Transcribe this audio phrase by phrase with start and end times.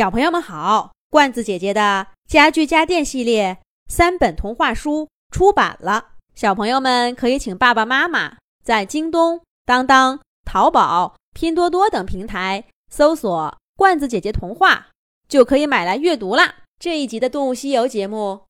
[0.00, 14.88] 小朋友们好，罐子姐姐的家具家电系列三本童话书出版了，小朋友们可以请爸爸妈妈在京东、当当、淘宝、拼多多等平台搜索“罐子姐姐童话”，
[15.28, 16.60] 就可以买来阅读啦。
[16.78, 18.46] 这一集的《动物西游》节目，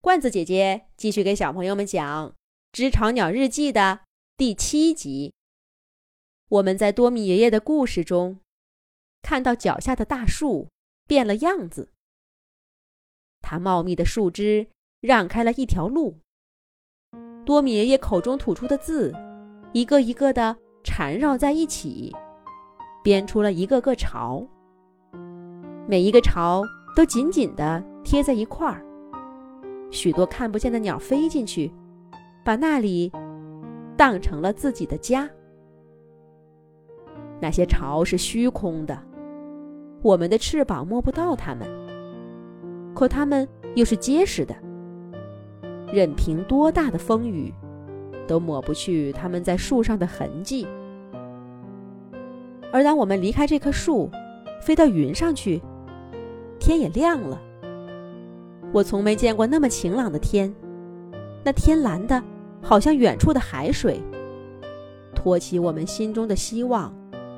[0.00, 2.28] 罐子姐姐继续给小朋友们讲
[2.72, 4.00] 《知巢鸟日记》的
[4.38, 5.34] 第七集。
[6.48, 8.38] 我们在多米爷爷的故事中
[9.20, 10.68] 看到脚下的大树。
[11.06, 11.90] 变了样子，
[13.40, 14.68] 它茂密的树枝
[15.00, 16.18] 让开了一条路。
[17.44, 19.12] 多米爷爷口中吐出的字，
[19.72, 22.10] 一个一个的缠绕在一起，
[23.02, 24.46] 编出了一个个巢。
[25.86, 26.62] 每一个巢
[26.96, 28.82] 都紧紧的贴在一块儿，
[29.90, 31.70] 许多看不见的鸟飞进去，
[32.42, 33.12] 把那里
[33.94, 35.28] 当成了自己的家。
[37.42, 39.13] 那些巢是虚空的。
[40.04, 41.66] 我们的翅膀摸不到它们，
[42.94, 44.54] 可它们又是结实的，
[45.90, 47.50] 任凭多大的风雨，
[48.28, 50.66] 都抹不去它们在树上的痕迹。
[52.70, 54.10] 而当我们离开这棵树，
[54.60, 55.62] 飞到云上去，
[56.60, 57.40] 天也亮了。
[58.74, 60.54] 我从没见过那么晴朗的天，
[61.42, 62.22] 那天蓝的，
[62.60, 64.02] 好像远处的海水，
[65.14, 66.94] 托起我们心中的希望，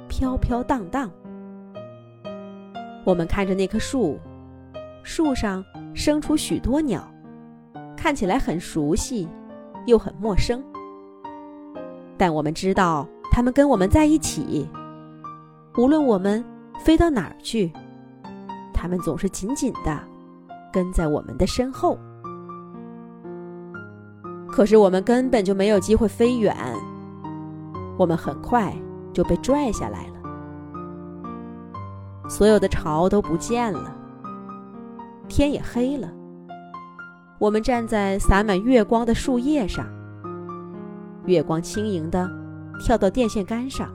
[0.09, 1.09] 飘飘荡荡。
[3.07, 4.19] 我们看着那棵树，
[5.05, 7.09] 树上生出许多鸟，
[7.97, 9.29] 看起来很熟悉，
[9.87, 10.61] 又很陌生。
[12.19, 14.69] 但我们知道，它们跟我们在一起，
[15.79, 16.45] 无论我们
[16.81, 17.73] 飞到哪儿去，
[18.75, 20.01] 它们总是紧紧的
[20.73, 21.97] 跟在我们的身后。
[24.49, 26.57] 可是我们根本就没有机会飞远，
[27.97, 28.75] 我们很快
[29.13, 30.16] 就被拽下来了。
[32.29, 33.95] 所有的巢都不见了，
[35.29, 36.13] 天也黑了。
[37.39, 39.87] 我们站在洒满月光的树叶上，
[41.27, 42.29] 月光轻盈的
[42.81, 43.95] 跳到电线杆上，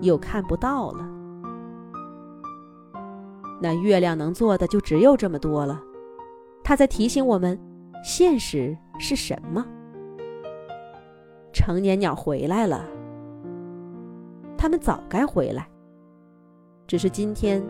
[0.00, 1.06] 又看不到了。
[3.60, 5.80] 那月亮能做的就只有这么多了，
[6.64, 7.58] 它在提醒我们，
[8.02, 9.64] 现实是什么。
[11.52, 12.84] 成年鸟回来了，
[14.58, 15.68] 它们早该回来。
[16.86, 17.62] 只是今天，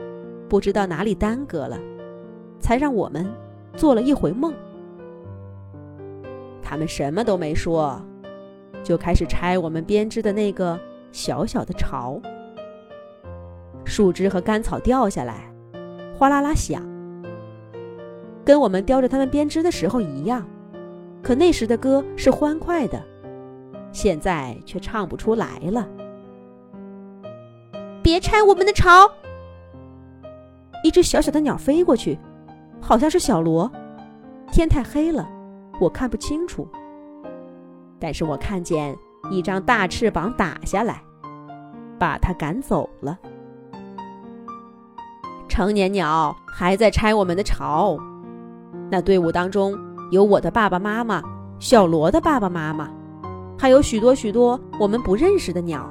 [0.48, 1.78] 不知道哪里耽搁了，
[2.60, 3.26] 才让我们
[3.74, 4.52] 做了一回梦。
[6.62, 8.00] 他们什么都没说，
[8.82, 10.78] 就开始拆我们编织的那个
[11.12, 12.20] 小小的巢。
[13.84, 15.50] 树枝和干草掉下来，
[16.18, 16.82] 哗啦啦响，
[18.44, 20.46] 跟我们叼着它们编织的时候一样。
[21.22, 23.02] 可那时的歌是欢快的，
[23.92, 25.88] 现在却唱不出来了。
[28.06, 29.10] 别拆我们的巢！
[30.84, 32.16] 一只小小的鸟飞过去，
[32.80, 33.68] 好像是小罗。
[34.52, 35.28] 天太黑了，
[35.80, 36.68] 我看不清楚。
[37.98, 38.96] 但是我看见
[39.28, 41.02] 一张大翅膀打下来，
[41.98, 43.18] 把它赶走了。
[45.48, 47.98] 成年鸟还在拆我们的巢。
[48.88, 49.76] 那队伍当中
[50.12, 51.20] 有我的爸爸妈妈，
[51.58, 52.88] 小罗的爸爸妈妈，
[53.58, 55.90] 还有许多许多我们不认识的鸟。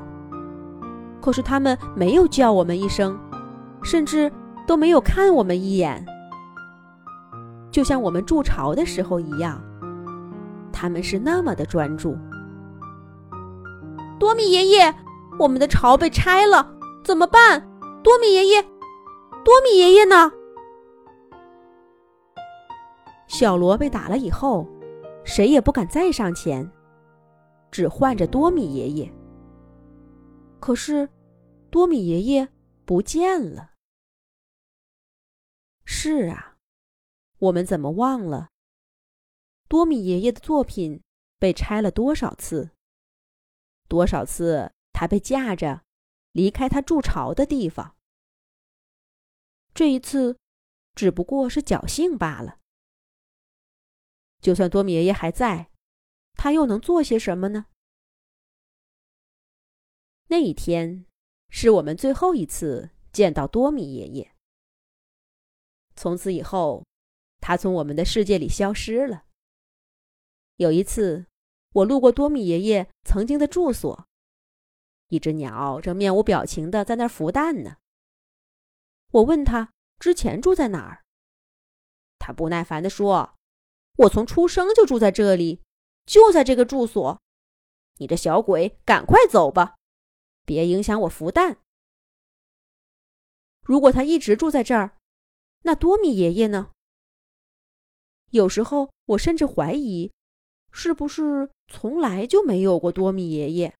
[1.26, 3.20] 可是他们没有叫我们一声，
[3.84, 4.32] 甚至
[4.68, 6.06] 都没有看我们一眼，
[7.72, 9.60] 就像我们筑巢的时候一样。
[10.72, 12.16] 他们是那么的专注。
[14.20, 14.94] 多米爷爷，
[15.40, 16.72] 我们的巢被拆了，
[17.04, 17.68] 怎么办？
[18.04, 18.62] 多米爷爷，
[19.44, 20.32] 多米爷爷呢？
[23.26, 24.68] 小罗被打了以后，
[25.24, 26.70] 谁也不敢再上前，
[27.72, 29.12] 只唤着多米爷爷。
[30.60, 31.08] 可是，
[31.70, 32.52] 多米爷爷
[32.86, 33.74] 不见了。
[35.84, 36.58] 是啊，
[37.38, 38.50] 我们怎么忘了？
[39.68, 41.02] 多米爷爷的作品
[41.38, 42.72] 被拆了多少次？
[43.88, 45.84] 多少次他被架着
[46.32, 47.96] 离开他筑巢的地方？
[49.74, 50.40] 这一次，
[50.96, 52.60] 只不过是侥幸罢了。
[54.40, 55.72] 就算多米爷爷还在，
[56.34, 57.66] 他又能做些什么呢？
[60.28, 61.06] 那一天，
[61.50, 64.32] 是我们最后一次见到多米爷爷。
[65.96, 66.86] 从此以后，
[67.40, 69.24] 他从我们的世界里消失了。
[70.58, 71.28] 有一次，
[71.74, 74.08] 我路过多米爷爷曾经的住所，
[75.08, 77.78] 一只鸟正面无表情的在那儿孵蛋呢。
[79.12, 81.06] 我问他之前住在哪儿，
[82.20, 83.36] 他不耐烦的说
[84.00, 85.62] ：“我从出生就住在这里，
[86.06, 87.22] 就在这个住所。
[87.98, 89.76] 你这小鬼，赶快走吧！”
[90.46, 91.58] 别影响我孵蛋。
[93.62, 94.98] 如果他一直住在这儿，
[95.64, 96.72] 那多米爷爷呢？
[98.30, 100.12] 有时候我甚至怀疑，
[100.72, 103.76] 是不是从来就没有过多米爷爷？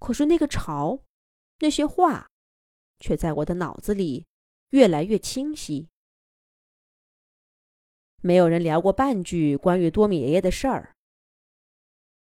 [0.00, 1.02] 可是那个巢，
[1.60, 2.28] 那些话，
[2.98, 4.26] 却在我的脑子里
[4.70, 5.88] 越来越清晰。
[8.20, 10.96] 没有人聊过半句关于多米爷爷的事儿。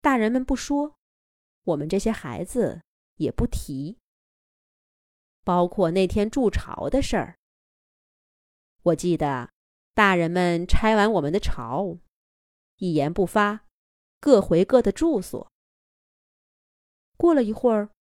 [0.02, 0.95] 大人们不说，
[1.66, 2.82] 我们这些孩子
[3.18, 4.00] 也不提。
[5.44, 7.38] 包括那天筑巢的事儿。
[8.82, 9.52] 我记得，
[9.94, 12.00] 大人们拆完我们的巢，
[12.78, 13.66] 一言不发，
[14.20, 15.52] 各回各的住所。
[17.16, 17.92] 过了一会儿，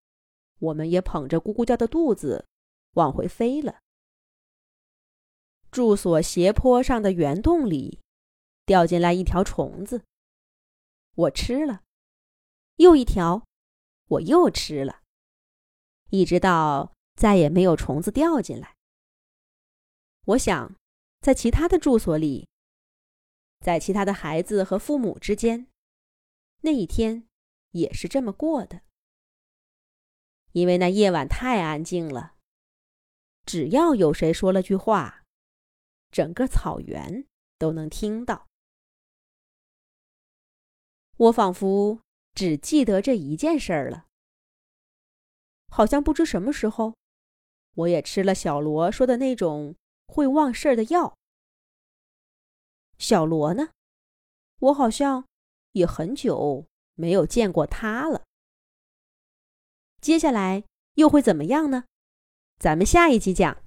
[0.58, 2.46] 我们也捧着咕咕叫的肚子
[2.94, 3.81] 往回飞了。
[5.70, 8.00] 住所斜坡上的圆洞里，
[8.64, 10.02] 掉进来一条虫子。
[11.14, 11.82] 我吃了，
[12.76, 13.44] 又一条，
[14.14, 15.02] 我又吃了，
[16.11, 18.76] 一直到再也没有虫子掉进来。
[20.26, 20.76] 我想，
[21.20, 22.49] 在其他的住所里，
[23.61, 25.66] 在其他的孩子和父母之间，
[26.61, 27.28] 那一天
[27.70, 28.82] 也是这么过的。
[30.52, 32.37] 因为那夜晚太安静了，
[33.44, 35.22] 只要有谁说了句话。
[36.12, 37.26] 整个草原
[37.58, 38.46] 都能听到。
[41.16, 42.04] 我仿佛
[42.35, 44.07] 只记得这一件事儿了，
[45.69, 46.95] 好像不知什么时候，
[47.75, 49.77] 我也吃了小罗说的那种
[50.07, 51.17] 会忘事儿的药。
[52.99, 53.71] 小罗呢？
[54.61, 55.27] 我好像
[55.73, 58.25] 也很久没有见过他了。
[60.01, 60.65] 接下来
[60.95, 61.85] 又会怎么样呢？
[62.59, 63.63] 咱们下一集讲。